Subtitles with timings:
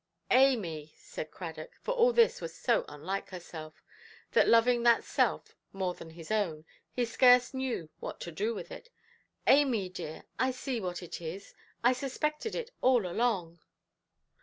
[0.31, 3.83] "Amy", said Cradock, for all this was so unlike herself,
[4.31, 8.71] that, loving that self more than his own, he scarce knew what to do with
[8.71, 8.89] it;
[9.45, 11.53] "Amy, dear, I see what it is.
[11.83, 13.59] I suspected it all along".